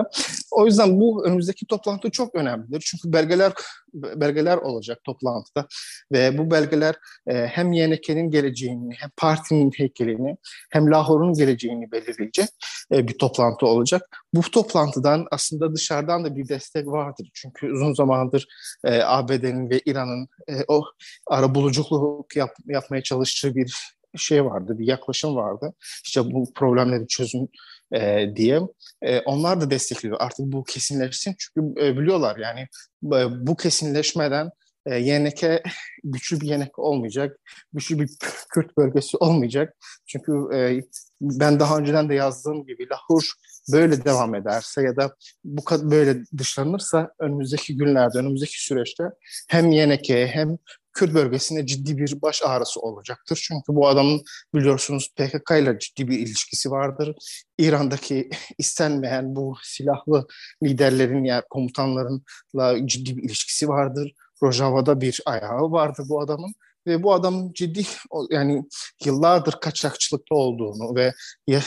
O 0.52 0.66
yüzden 0.66 1.00
bu 1.00 1.26
önümüzdeki 1.26 1.66
toplantı 1.66 2.12
çok 2.12 2.36
önemlidir. 2.36 2.84
Çünkü 2.86 3.14
belgeler 3.14 3.54
belgeler 3.94 4.58
olacak 4.58 5.04
toplantıda 5.04 5.68
ve 6.12 6.38
bu 6.38 6.52
belgeler 6.52 6.96
e, 7.28 7.34
hem 7.34 7.74
YNK'nin 7.74 8.32
geleceğini, 8.32 8.94
hem 8.98 9.10
partinin 9.18 9.72
heykelini, 9.78 10.38
hem 10.72 10.92
Lahor'un 10.92 11.34
geleceğini 11.34 11.92
belirleyecek 11.92 12.50
e, 12.92 13.08
bir 13.08 13.18
toplantı 13.18 13.66
olacak. 13.66 14.02
Bu 14.34 14.42
toplantıdan 14.42 15.28
aslında 15.32 15.76
dışarıdan 15.76 16.26
da 16.26 16.36
bir 16.36 16.48
destek 16.48 16.88
vardır. 16.88 17.30
Çünkü 17.34 17.72
uzun 17.72 17.94
zamandır 17.94 18.48
e, 18.84 19.02
ABD'nin 19.02 19.70
ve 19.70 19.82
İran'ın 19.86 20.28
e, 20.48 20.54
o 20.68 20.84
arabuluculuk 21.28 22.36
yap, 22.36 22.52
yapmaya 22.68 23.04
çalıştığı 23.04 23.56
bir 23.56 23.96
şey 24.18 24.46
vardı, 24.46 24.80
bir 24.80 24.88
yaklaşım 24.88 25.36
vardı. 25.36 25.74
İşte 26.06 26.22
bu 26.32 26.54
problemleri 26.54 27.08
çözüm 27.08 27.48
e, 27.94 28.32
diye. 28.36 28.62
E, 29.02 29.20
onlar 29.20 29.62
da 29.62 29.70
destekliyor. 29.70 30.18
Artık 30.20 30.40
bu 30.40 30.64
kesinleşsin 30.64 31.36
çünkü 31.40 31.86
e, 31.86 31.98
biliyorlar 31.98 32.38
yani 32.38 32.60
e, 33.06 33.48
bu 33.48 33.56
kesinleşmeden 33.56 34.50
e, 34.86 34.98
YNK 34.98 35.64
güçlü 36.04 36.42
bir 36.42 36.48
YNK 36.48 36.80
olmayacak. 36.80 37.40
Güçlü 37.74 38.00
bir 38.00 38.10
Kürt 38.54 38.78
bölgesi 38.78 39.18
olmayacak. 39.18 39.76
Çünkü 40.08 40.32
e, 40.56 40.82
ben 41.22 41.60
daha 41.60 41.78
önceden 41.78 42.10
de 42.10 42.14
yazdığım 42.14 42.66
gibi 42.66 42.88
Lahur 42.90 43.32
böyle 43.72 44.06
devam 44.06 44.36
ederse 44.36 44.82
ya 44.82 44.96
da 44.96 45.16
bu 45.44 45.92
böyle 45.92 46.24
dışlanırsa 46.38 47.12
önümüzdeki 47.20 47.78
günlerde, 47.78 48.18
önümüzdeki 48.18 48.64
süreçte 48.64 49.04
hem 49.50 49.72
YNK 49.72 50.10
hem 50.10 50.58
Kürt 50.96 51.14
bölgesinde 51.14 51.66
ciddi 51.66 51.98
bir 51.98 52.22
baş 52.22 52.42
ağrısı 52.44 52.80
olacaktır. 52.80 53.40
Çünkü 53.48 53.66
bu 53.68 53.88
adamın 53.88 54.24
biliyorsunuz 54.54 55.14
PKK 55.16 55.52
ile 55.52 55.80
ciddi 55.80 56.08
bir 56.08 56.20
ilişkisi 56.20 56.72
vardır. 56.72 57.16
İran'daki 57.58 58.30
istenmeyen 58.58 59.36
bu 59.36 59.56
silahlı 59.64 60.28
liderlerin 60.64 61.24
yani 61.24 61.44
komutanlarınla 61.50 62.88
ciddi 62.88 63.18
bir 63.18 63.24
ilişkisi 63.24 63.68
vardır. 63.68 64.12
Rojava'da 64.44 65.02
bir 65.02 65.22
ayağı 65.26 65.72
vardı 65.72 66.04
bu 66.10 66.22
adamın 66.22 66.54
ve 66.88 67.04
bu 67.04 67.14
adamın 67.14 67.54
ciddi 67.54 67.84
yani 68.30 68.64
yıllardır 69.06 69.54
kaçakçılıkta 69.62 70.36
olduğunu 70.36 70.96
ve 70.96 71.14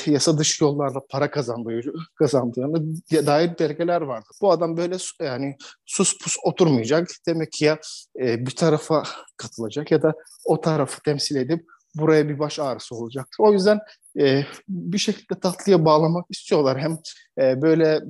yasa 0.06 0.38
dışı 0.38 0.64
yollarla 0.64 1.00
para 1.10 1.30
kazandığı 1.30 1.80
kazandığını 2.14 2.96
dair 3.26 3.58
belgeler 3.58 4.00
vardı. 4.00 4.26
Bu 4.42 4.52
adam 4.52 4.76
böyle 4.76 4.96
yani 5.20 5.56
sus 5.86 6.18
pus 6.18 6.36
oturmayacak. 6.44 7.08
Demek 7.26 7.52
ki 7.52 7.64
ya 7.64 7.78
e, 8.20 8.46
bir 8.46 8.56
tarafa 8.56 9.02
katılacak 9.36 9.90
ya 9.90 10.02
da 10.02 10.14
o 10.44 10.60
tarafı 10.60 11.02
temsil 11.02 11.36
edip 11.36 11.64
buraya 11.94 12.28
bir 12.28 12.38
baş 12.38 12.58
ağrısı 12.58 12.94
olacaktır. 12.94 13.36
O 13.38 13.52
yüzden 13.52 13.80
e, 14.20 14.44
bir 14.68 14.98
şekilde 14.98 15.40
tatlıya 15.40 15.84
bağlamak 15.84 16.26
istiyorlar. 16.30 16.80
Hem 16.80 16.98
e, 17.38 17.62
böyle 17.62 18.00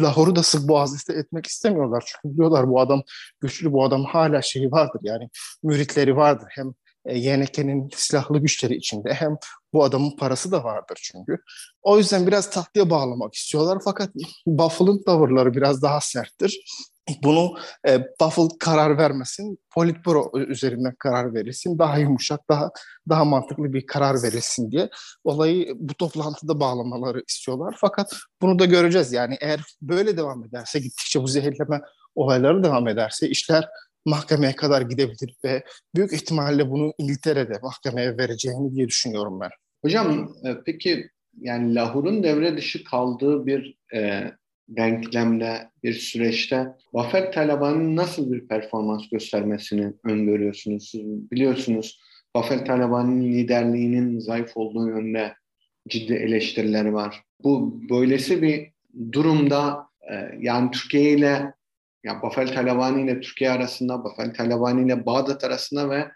Lahor'u 0.00 0.36
da 0.36 0.42
sık 0.42 0.68
boğaz 0.68 1.10
etmek 1.10 1.46
istemiyorlar. 1.46 2.04
Çünkü 2.06 2.36
diyorlar 2.36 2.68
bu 2.68 2.80
adam 2.80 3.02
güçlü, 3.40 3.72
bu 3.72 3.84
adam 3.84 4.04
hala 4.04 4.42
şeyi 4.42 4.70
vardır 4.70 5.00
yani 5.02 5.28
müritleri 5.62 6.16
vardır. 6.16 6.48
Hem 6.50 6.74
e, 7.06 7.18
YNK'nin 7.18 7.90
silahlı 7.96 8.38
güçleri 8.38 8.76
içinde 8.76 9.14
hem 9.14 9.36
bu 9.72 9.84
adamın 9.84 10.16
parası 10.16 10.52
da 10.52 10.64
vardır 10.64 10.98
çünkü. 11.02 11.38
O 11.82 11.98
yüzden 11.98 12.26
biraz 12.26 12.50
tatlıya 12.50 12.90
bağlamak 12.90 13.34
istiyorlar 13.34 13.78
fakat 13.84 14.10
Buffalo'nın 14.46 15.02
tavırları 15.02 15.54
biraz 15.54 15.82
daha 15.82 16.00
serttir. 16.00 16.60
Bunu 17.22 17.54
e, 17.88 18.00
Buffalo 18.20 18.48
karar 18.60 18.98
vermesin, 18.98 19.58
Politburo 19.70 20.32
üzerinden 20.38 20.94
karar 20.98 21.34
verilsin, 21.34 21.78
daha 21.78 21.98
yumuşak, 21.98 22.40
daha 22.50 22.70
daha 23.08 23.24
mantıklı 23.24 23.72
bir 23.72 23.86
karar 23.86 24.22
verilsin 24.22 24.70
diye 24.70 24.88
olayı 25.24 25.74
bu 25.76 25.94
toplantıda 25.94 26.60
bağlamaları 26.60 27.22
istiyorlar. 27.28 27.76
Fakat 27.80 28.16
bunu 28.42 28.58
da 28.58 28.64
göreceğiz 28.64 29.12
yani 29.12 29.36
eğer 29.40 29.60
böyle 29.82 30.16
devam 30.16 30.44
ederse, 30.44 30.78
gittikçe 30.78 31.22
bu 31.22 31.26
zehirleme 31.26 31.80
olayları 32.14 32.64
devam 32.64 32.88
ederse 32.88 33.28
işler 33.28 33.68
mahkemeye 34.04 34.56
kadar 34.56 34.82
gidebilir 34.82 35.36
ve 35.44 35.64
büyük 35.94 36.12
ihtimalle 36.12 36.70
bunu 36.70 36.92
İngiltere'de 36.98 37.58
mahkemeye 37.62 38.18
vereceğini 38.18 38.74
diye 38.74 38.88
düşünüyorum 38.88 39.40
ben. 39.40 39.50
Hocam 39.84 40.34
e, 40.44 40.56
peki 40.66 41.10
yani 41.40 41.74
Lahur'un 41.74 42.22
devre 42.22 42.56
dışı 42.56 42.84
kaldığı 42.84 43.46
bir 43.46 43.78
e, 43.94 44.30
denklemde, 44.68 45.70
bir 45.82 45.92
süreçte 45.92 46.66
Vafer 46.92 47.32
Taliban'ın 47.32 47.96
nasıl 47.96 48.32
bir 48.32 48.48
performans 48.48 49.08
göstermesini 49.08 49.92
öngörüyorsunuz? 50.04 50.92
Biliyorsunuz 51.32 52.00
Vafer 52.36 52.66
Taliban'ın 52.66 53.22
liderliğinin 53.22 54.20
zayıf 54.20 54.56
olduğu 54.56 54.88
yönde 54.88 55.34
ciddi 55.88 56.14
eleştiriler 56.14 56.84
var. 56.84 57.22
Bu 57.44 57.80
böylesi 57.90 58.42
bir 58.42 58.72
durumda 59.12 59.86
e, 60.10 60.14
yani 60.40 60.70
Türkiye 60.70 61.10
ile 61.10 61.54
ya 62.04 62.22
Bafel 62.22 62.54
Talabani 62.54 63.02
ile 63.02 63.20
Türkiye 63.20 63.50
arasında, 63.50 64.04
Bafel 64.04 64.34
Talabani 64.34 64.86
ile 64.86 65.06
Bağdat 65.06 65.44
arasında 65.44 65.90
ve 65.90 66.10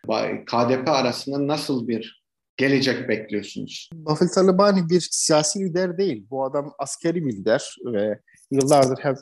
KDP 0.46 0.88
arasında 0.88 1.46
nasıl 1.46 1.88
bir 1.88 2.24
gelecek 2.56 3.08
bekliyorsunuz? 3.08 3.90
Bafel 3.92 4.28
Talabani 4.28 4.90
bir 4.90 5.08
siyasi 5.10 5.60
lider 5.60 5.98
değil. 5.98 6.26
Bu 6.30 6.44
adam 6.44 6.74
askeri 6.78 7.26
bir 7.26 7.32
lider 7.32 7.76
ve 7.84 8.20
yıllardır 8.50 8.98
hep 8.98 9.16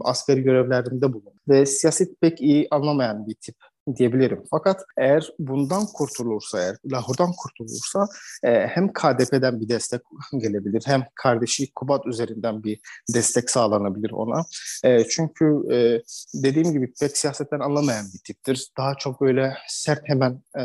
askeri 0.00 0.42
görevlerinde 0.42 1.12
bulundu. 1.12 1.34
Ve 1.48 1.66
siyaset 1.66 2.20
pek 2.20 2.40
iyi 2.40 2.68
anlamayan 2.70 3.26
bir 3.26 3.34
tip 3.34 3.56
diyebilirim. 3.96 4.42
Fakat 4.50 4.84
eğer 4.98 5.30
bundan 5.38 5.86
kurtulursa, 5.86 6.60
eğer 6.60 6.76
Lahor'dan 6.92 7.32
kurtulursa 7.32 8.06
e, 8.42 8.66
hem 8.66 8.92
KDP'den 8.92 9.60
bir 9.60 9.68
destek 9.68 10.00
gelebilir 10.38 10.82
hem 10.86 11.04
kardeşi 11.14 11.72
Kubat 11.74 12.06
üzerinden 12.06 12.64
bir 12.64 12.80
destek 13.14 13.50
sağlanabilir 13.50 14.10
ona. 14.10 14.44
E, 14.84 15.04
çünkü 15.04 15.44
e, 15.72 16.02
dediğim 16.34 16.72
gibi 16.72 16.92
pek 17.00 17.16
siyasetten 17.16 17.60
anlamayan 17.60 18.06
bir 18.14 18.20
tiptir. 18.26 18.68
Daha 18.78 18.94
çok 18.94 19.20
böyle 19.20 19.56
sert 19.68 20.00
hemen 20.04 20.42
e, 20.58 20.62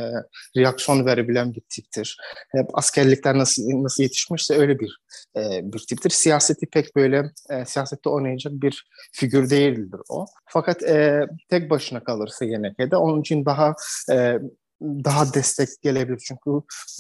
reaksiyon 0.57 1.05
verebilen 1.05 1.53
bir 1.53 1.61
tiptir. 1.69 2.17
Hep 2.51 2.77
askerlikler 2.77 3.37
nasıl 3.37 3.63
nasıl 3.83 4.03
yetişmişse 4.03 4.55
öyle 4.55 4.79
bir 4.79 4.99
e, 5.35 5.41
bir 5.63 5.79
tiptir. 5.89 6.09
Siyaseti 6.09 6.65
pek 6.65 6.95
böyle 6.95 7.31
e, 7.49 7.65
siyasette 7.65 8.09
oynayacak 8.09 8.53
bir 8.53 8.87
figür 9.11 9.49
değildir 9.49 9.99
o. 10.09 10.25
Fakat 10.45 10.83
e, 10.83 11.27
tek 11.49 11.69
başına 11.69 12.03
kalırsa 12.03 12.45
YNK'de 12.45 12.97
onun 13.09 13.21
için 13.21 13.45
daha 13.45 13.75
e, 14.11 14.39
daha 14.81 15.33
destek 15.33 15.69
gelebilir. 15.81 16.23
Çünkü 16.27 16.49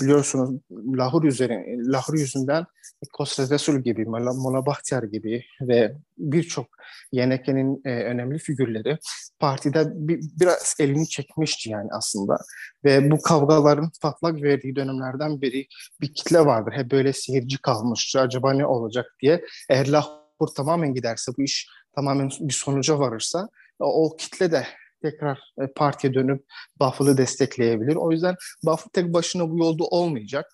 biliyorsunuz 0.01 0.61
Lahur 0.71 1.23
üzerine, 1.23 1.65
Lahur 1.91 2.13
yüzünden 2.13 2.65
Kosra 3.13 3.49
Resul 3.49 3.79
gibi, 3.79 4.05
Mola 4.05 4.65
Bahtiyar 4.65 5.03
gibi 5.03 5.43
ve 5.61 5.95
birçok 6.17 6.67
YNK'nin 7.11 7.81
e, 7.85 7.89
önemli 7.89 8.39
figürleri 8.39 8.97
partide 9.39 9.85
bir, 9.95 10.19
biraz 10.39 10.75
elini 10.79 11.09
çekmişti 11.09 11.69
yani 11.69 11.89
aslında. 11.91 12.37
Ve 12.85 13.11
bu 13.11 13.21
kavgaların 13.21 13.91
patlak 14.01 14.41
verdiği 14.41 14.75
dönemlerden 14.75 15.41
biri 15.41 15.67
bir 16.01 16.13
kitle 16.13 16.39
vardır. 16.39 16.71
Hep 16.75 16.91
böyle 16.91 17.13
seyirci 17.13 17.57
kalmıştı. 17.57 18.19
Acaba 18.19 18.53
ne 18.53 18.65
olacak 18.65 19.05
diye. 19.21 19.45
Eğer 19.69 19.87
Lahur 19.87 20.47
tamamen 20.55 20.93
giderse, 20.93 21.31
bu 21.37 21.43
iş 21.43 21.67
tamamen 21.95 22.29
bir 22.39 22.53
sonuca 22.53 22.99
varırsa 22.99 23.49
o 23.79 24.15
kitle 24.17 24.51
de 24.51 24.67
tekrar 25.01 25.39
e, 25.61 25.67
partiye 25.75 26.13
dönüp 26.13 26.45
Buffalo 26.79 27.17
destekleyebilir. 27.17 27.95
O 27.95 28.11
yüzden 28.11 28.35
Buffalo 28.63 28.89
tek 28.93 29.13
başına 29.13 29.49
bu 29.49 29.59
yolda 29.59 29.83
olmayacak. 29.83 30.45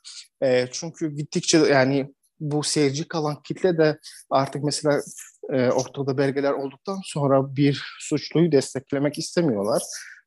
E, 0.41 0.67
çünkü 0.71 1.15
gittikçe 1.15 1.57
yani 1.57 2.13
bu 2.39 2.63
seyirci 2.63 3.07
kalan 3.07 3.41
kitle 3.41 3.77
de 3.77 3.99
artık 4.29 4.63
mesela 4.63 5.01
e, 5.53 5.69
ortada 5.69 6.17
belgeler 6.17 6.51
olduktan 6.51 6.99
sonra 7.03 7.55
bir 7.55 7.83
suçluyu 7.99 8.51
desteklemek 8.51 9.17
istemiyorlar. 9.17 9.83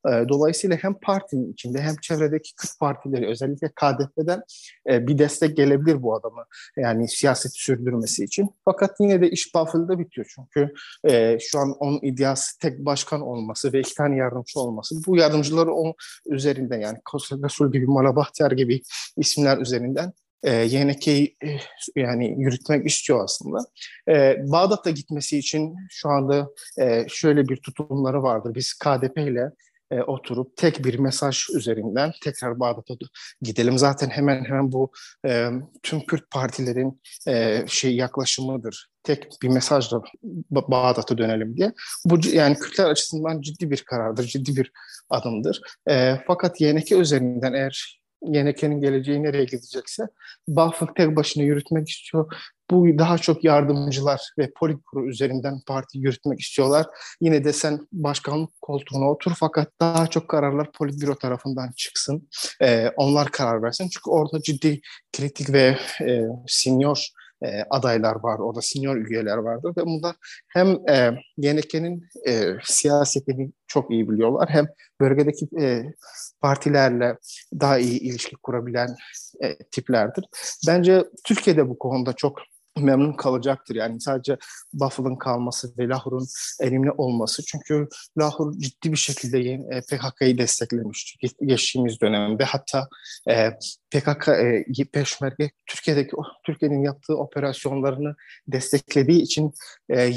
Ee, 0.07 0.25
dolayısıyla 0.29 0.77
hem 0.77 0.95
partinin 0.95 1.53
içinde 1.53 1.81
hem 1.81 1.97
çevredeki 2.03 2.55
Kürt 2.55 2.79
partileri 2.81 3.27
özellikle 3.27 3.69
KDP'den 3.69 4.43
e, 4.91 5.07
bir 5.07 5.19
destek 5.19 5.57
gelebilir 5.57 6.03
bu 6.03 6.15
adamı 6.15 6.45
yani 6.77 7.09
siyaseti 7.09 7.59
sürdürmesi 7.59 8.25
için. 8.25 8.51
Fakat 8.65 8.97
yine 9.01 9.21
de 9.21 9.31
iş 9.31 9.55
Buffalo'da 9.55 9.99
bitiyor 9.99 10.27
çünkü 10.35 10.73
e, 11.05 11.39
şu 11.41 11.59
an 11.59 11.71
onun 11.79 11.99
iddiası 12.03 12.59
tek 12.59 12.79
başkan 12.79 13.21
olması 13.21 13.73
ve 13.73 13.81
iki 13.81 13.95
tane 13.95 14.17
yardımcı 14.17 14.61
olması. 14.61 14.95
Bu 15.07 15.17
yardımcıları 15.17 15.73
onun 15.73 15.95
üzerinden 16.27 16.81
yani 16.81 16.99
Resul 17.45 17.73
gibi, 17.73 17.87
Mala 17.87 18.17
Bahtiyar 18.17 18.51
gibi 18.51 18.83
isimler 19.17 19.59
üzerinden 19.59 20.13
e, 20.43 20.65
YNK'yi 20.65 21.37
e, 21.45 21.49
yani 21.97 22.35
yürütmek 22.39 22.87
istiyor 22.87 23.25
aslında. 23.25 23.59
E, 24.09 24.37
Bağdat'a 24.53 24.91
gitmesi 24.91 25.39
için 25.39 25.77
şu 25.91 26.09
anda 26.09 26.49
e, 26.79 27.07
şöyle 27.09 27.49
bir 27.49 27.57
tutumları 27.57 28.23
vardır. 28.23 28.55
Biz 28.55 28.75
KDP 28.75 29.19
ile 29.19 29.51
e, 29.91 30.03
oturup 30.03 30.57
tek 30.57 30.85
bir 30.85 30.99
mesaj 30.99 31.51
üzerinden 31.55 32.13
tekrar 32.25 32.61
Bağdat'a 32.61 32.95
gidelim. 33.43 33.79
Zaten 33.79 34.11
hemen 34.11 34.45
hemen 34.45 34.73
bu 34.73 34.93
e, 35.27 35.49
tüm 35.83 36.01
Kürt 36.01 36.31
partilerin 36.31 37.01
e, 37.29 37.65
şey 37.67 37.97
yaklaşımıdır. 37.97 38.89
Tek 39.03 39.29
bir 39.43 39.49
mesajla 39.49 40.03
Bağdat'a 40.51 41.19
dönelim 41.19 41.57
diye. 41.57 41.73
Bu 42.05 42.19
yani 42.33 42.57
Kürtler 42.57 42.91
açısından 42.91 43.41
ciddi 43.41 43.71
bir 43.71 43.85
karardır, 43.85 44.25
ciddi 44.25 44.57
bir 44.57 44.73
adımdır. 45.11 45.61
E, 45.91 46.15
fakat 46.27 46.61
YNK 46.61 46.93
üzerinden 46.93 47.53
eğer 47.53 47.99
Yeneke'nin 48.23 48.81
geleceği 48.81 49.23
nereye 49.23 49.45
gidecekse 49.45 50.03
Balfour 50.49 50.89
tek 50.95 51.17
başına 51.17 51.43
yürütmek 51.43 51.89
istiyor. 51.89 52.35
Bu 52.71 52.99
daha 52.99 53.19
çok 53.19 53.45
yardımcılar 53.45 54.21
ve 54.39 54.51
politbüro 54.57 55.07
üzerinden 55.07 55.61
parti 55.67 55.99
yürütmek 55.99 56.41
istiyorlar. 56.41 56.87
Yine 57.21 57.45
de 57.45 57.53
sen 57.53 57.89
başkanlık 57.93 58.51
koltuğuna 58.63 59.11
otur 59.11 59.33
fakat 59.41 59.69
daha 59.81 60.07
çok 60.07 60.29
kararlar 60.29 60.73
politbüro 60.73 61.15
tarafından 61.15 61.71
çıksın. 61.77 62.29
Ee, 62.63 62.89
onlar 62.97 63.31
karar 63.31 63.63
versin. 63.63 63.85
Çünkü 63.85 64.11
orada 64.11 64.43
ciddi 64.43 64.81
kritik 65.13 65.53
ve 65.53 65.77
e, 66.07 66.23
senior 66.47 67.09
e, 67.43 67.65
adaylar 67.71 68.17
var, 68.23 68.39
orada 68.39 68.61
senior 68.63 68.97
üyeler 68.97 69.37
vardır 69.37 69.73
ve 69.77 69.87
bunlar 69.87 70.17
hem 70.49 70.89
e, 70.89 71.11
Yeneke'nin 71.37 72.05
e, 72.29 72.53
siyasetini 72.65 73.53
çok 73.67 73.91
iyi 73.91 74.09
biliyorlar 74.11 74.49
hem 74.51 74.67
bölgedeki 75.01 75.49
e, 75.61 75.83
partilerle 76.41 77.17
daha 77.61 77.79
iyi 77.79 78.01
ilişki 78.01 78.37
kurabilen 78.37 78.97
e, 79.43 79.59
tiplerdir. 79.59 80.25
Bence 80.69 81.05
Türkiye'de 81.25 81.69
bu 81.69 81.79
konuda 81.79 82.13
çok 82.13 82.39
memnun 82.83 83.13
kalacaktır. 83.13 83.75
Yani 83.75 84.01
sadece 84.01 84.37
Buffalo'nun 84.73 85.17
kalması 85.17 85.73
ve 85.79 85.89
Lahor'un 85.89 86.27
elimli 86.61 86.91
olması. 86.91 87.45
Çünkü 87.45 87.89
Lahor 88.19 88.53
ciddi 88.53 88.93
bir 88.93 88.97
şekilde 88.97 89.39
e, 89.41 89.81
PKK'yı 89.81 90.39
desteklemişti 90.39 91.29
geçtiğimiz 91.47 92.01
dönemde. 92.01 92.45
Hatta 92.45 92.89
e, 93.31 93.51
PKK 93.91 94.29
e, 94.29 94.65
Peşmerge 94.93 95.51
Türkiye'deki 95.67 96.17
Türkiye'nin 96.47 96.83
yaptığı 96.83 97.17
operasyonlarını 97.17 98.15
desteklediği 98.49 99.23
için 99.23 99.53
e, 99.91 100.13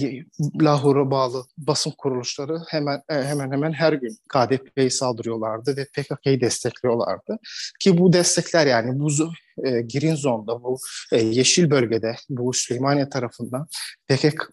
Lahor'a 0.61 1.11
bağlı 1.11 1.43
basın 1.57 1.93
kuruluşları 1.97 2.59
hemen 2.67 3.01
e, 3.09 3.13
hemen 3.13 3.51
hemen 3.51 3.73
her 3.73 3.93
gün 3.93 4.17
KDP'yi 4.33 4.91
saldırıyorlardı 4.91 5.77
ve 5.77 5.85
PKK'yı 5.85 6.41
destekliyorlardı. 6.41 7.39
Ki 7.79 7.97
bu 7.97 8.13
destekler 8.13 8.67
yani 8.67 8.99
bu 8.99 9.09
e, 9.65 9.81
Green 9.81 10.15
Zone'da 10.15 10.63
bu 10.63 10.77
e, 11.11 11.23
yeşil 11.23 11.69
bölgede 11.69 12.15
bu 12.29 12.53
Süleymaniye 12.53 13.09
tarafından 13.09 13.67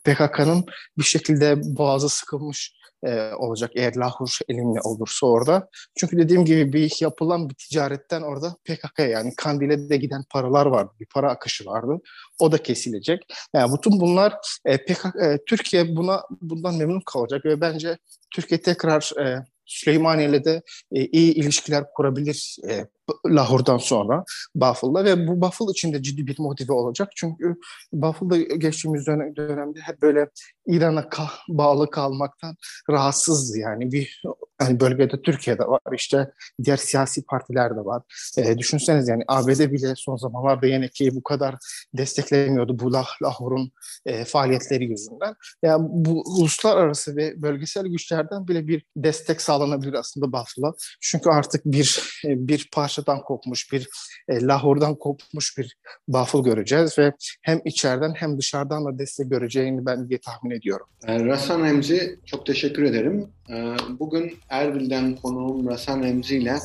PKK'nın 0.04 0.64
bir 0.98 1.04
şekilde 1.04 1.76
boğazı 1.76 2.08
sıkılmış 2.08 2.78
e, 3.06 3.32
olacak 3.32 3.70
eğer 3.74 3.96
Lahur 3.96 4.38
elimle 4.48 4.80
olursa 4.80 5.26
orada. 5.26 5.68
Çünkü 5.96 6.18
dediğim 6.18 6.44
gibi 6.44 6.72
bir 6.72 6.96
yapılan 7.00 7.50
bir 7.50 7.54
ticaretten 7.54 8.22
orada 8.22 8.56
PKK 8.64 8.98
yani 8.98 9.32
Kandil'e 9.36 9.90
de 9.90 9.96
giden 9.96 10.24
paralar 10.30 10.66
vardı. 10.66 10.92
Bir 11.00 11.06
para 11.06 11.30
akışı 11.30 11.66
vardı. 11.66 12.00
O 12.38 12.52
da 12.52 12.58
kesilecek. 12.62 13.22
Yani 13.54 13.76
bütün 13.76 14.00
bunlar 14.00 14.34
e, 14.64 14.76
PKK, 14.84 15.16
e, 15.22 15.38
Türkiye 15.46 15.96
buna 15.96 16.22
bundan 16.40 16.74
memnun 16.74 17.02
kalacak 17.06 17.44
ve 17.44 17.60
bence 17.60 17.98
Türkiye 18.34 18.62
tekrar 18.62 19.12
e, 19.20 19.44
Süleymaniye'yle 19.66 20.44
de 20.44 20.62
e, 20.92 21.06
iyi 21.06 21.34
ilişkiler 21.34 21.84
kurabilir 21.94 22.56
e, 22.68 22.86
Lahor'dan 23.26 23.78
sonra 23.78 24.24
Buffalo'da 24.54 25.04
ve 25.04 25.26
bu 25.26 25.40
Buffalo 25.40 25.70
için 25.70 25.92
de 25.92 26.02
ciddi 26.02 26.26
bir 26.26 26.38
motive 26.38 26.72
olacak. 26.72 27.08
Çünkü 27.16 27.56
Buffalo 27.92 28.36
geçtiğimiz 28.58 29.06
dönem, 29.06 29.36
dönemde 29.36 29.80
hep 29.80 30.02
böyle 30.02 30.28
İran'a 30.66 31.00
ka- 31.00 31.38
bağlı 31.48 31.90
kalmaktan 31.90 32.56
rahatsızdı. 32.90 33.58
Yani 33.58 33.92
bir 33.92 34.22
yani 34.60 34.80
bölgede 34.80 35.22
Türkiye'de 35.22 35.66
var 35.66 35.80
işte 35.94 36.30
diğer 36.64 36.76
siyasi 36.76 37.22
partiler 37.22 37.76
de 37.76 37.84
var. 37.84 38.02
E, 38.38 38.58
düşünseniz 38.58 39.08
yani 39.08 39.22
ABD 39.28 39.72
bile 39.72 39.94
son 39.96 40.16
zamanlarda 40.16 40.66
yine 40.66 40.88
ki 40.88 41.10
bu 41.14 41.22
kadar 41.22 41.54
desteklemiyordu 41.94 42.78
bu 42.78 42.92
lah 42.92 43.06
Lahor'un 43.22 43.72
e, 44.06 44.24
faaliyetleri 44.24 44.84
yüzünden. 44.84 45.34
Yani 45.62 45.86
bu 45.90 46.22
uluslararası 46.38 47.16
ve 47.16 47.42
bölgesel 47.42 47.86
güçlerden 47.86 48.48
bile 48.48 48.66
bir 48.66 48.84
destek 48.96 49.40
sağlanabilir 49.40 49.94
aslında 49.94 50.32
Buffalo. 50.32 50.74
Çünkü 51.00 51.30
artık 51.30 51.64
bir 51.64 52.20
e, 52.24 52.48
bir 52.48 52.68
parçadan 52.98 53.22
kopmuş 53.22 53.72
bir 53.72 53.88
e, 54.28 54.42
Lahor'dan 54.42 54.94
kopmuş 54.94 55.58
bir 55.58 55.76
Buffalo 56.08 56.44
göreceğiz 56.44 56.98
ve 56.98 57.12
hem 57.42 57.60
içeriden 57.64 58.14
hem 58.14 58.38
dışarıdan 58.38 58.84
da 58.84 58.98
destek 58.98 59.30
göreceğini 59.30 59.86
ben 59.86 60.08
diye 60.08 60.18
tahmin 60.18 60.50
ediyorum. 60.50 60.86
E, 61.06 61.24
Rasan 61.24 61.64
Emzi 61.64 62.18
çok 62.26 62.46
teşekkür 62.46 62.82
ederim. 62.82 63.28
E, 63.50 63.76
bugün 63.98 64.36
Erbil'den 64.48 65.16
konuğum 65.16 65.68
Rasan 65.68 66.02
Emzi 66.02 66.36
ile 66.36 66.56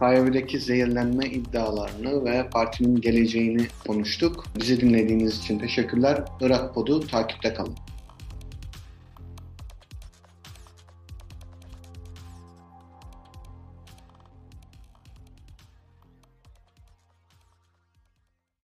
KYB'deki 0.00 0.60
zehirlenme 0.60 1.26
iddialarını 1.26 2.24
ve 2.24 2.48
partinin 2.50 3.00
geleceğini 3.00 3.66
konuştuk. 3.86 4.44
Bizi 4.60 4.80
dinlediğiniz 4.80 5.38
için 5.38 5.58
teşekkürler. 5.58 6.24
Irak 6.40 6.74
Pod'u 6.74 7.06
takipte 7.06 7.54
kalın. 7.54 7.76